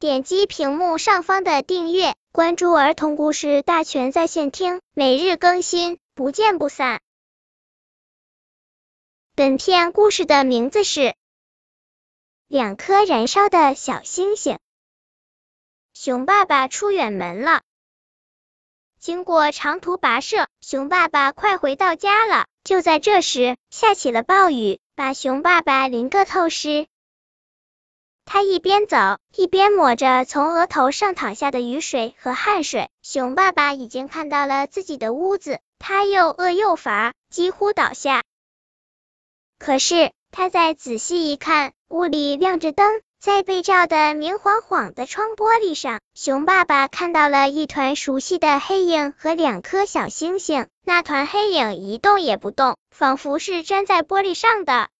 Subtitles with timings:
[0.00, 7.00] 点击屏幕上方的订阅，关注儿童故事大全在线听，每日更新，不见不散。
[9.34, 11.00] 本片故事的名字是
[12.46, 14.54] 《两颗燃烧的小星星》。
[15.94, 17.62] 熊爸爸出远门了，
[19.00, 22.46] 经过长途跋涉，熊爸爸快回到家了。
[22.62, 26.86] 就在这时，下起了暴雨，把熊爸爸淋个透湿。
[28.30, 28.98] 他一边走
[29.34, 32.90] 一边抹着从额头上淌下的雨水和汗水。
[33.00, 38.22] 熊爸爸已经看到了自己的屋子，他又饿又乏，几乎倒下。
[39.58, 50.66] 可是他再仔细一看，屋里亮着灯，在被照的明晃晃的窗玻璃上，熊爸爸看到了一团熟悉的黑影和两颗小星星。
[50.84, 54.90] 那团黑影一动也不动，仿佛是粘在玻璃上的。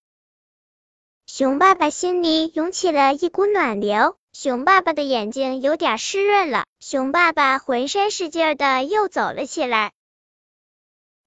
[1.31, 6.65] 熊爸爸心里涌起了一股暖流，熊爸爸的眼睛有点湿润了。
[6.79, 9.91] 熊爸爸浑身使劲儿的又走了起来。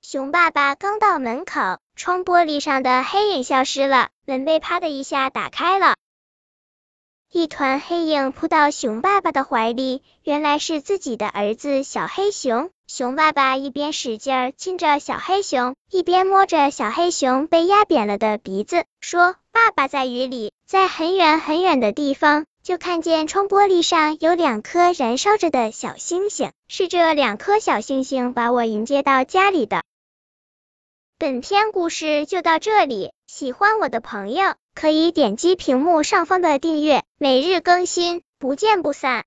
[0.02, 5.94] 熊爸爸刚到门口，窗玻璃上的黑影消失了，门被啪的一下打开了，
[7.30, 12.70] 一团黑影扑到熊爸爸的怀里，原来是自己的儿子小黑熊。
[12.88, 29.82] 熊爸爸一边使劲亲着小黑熊，一边摸着小黑熊被压扁了的鼻子，说：“爸爸在雨里，在很远很远的地方，就看见窗玻璃上有两颗燃烧着的小星星，是这两颗小星星把我迎接到家里的。”
[31.18, 39.20] 本篇故事就到这里，喜欢我的朋友可以点击屏幕上方的订阅，每日更新，不见不散。